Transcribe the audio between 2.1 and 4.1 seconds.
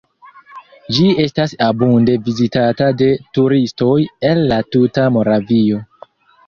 vizitata de turistoj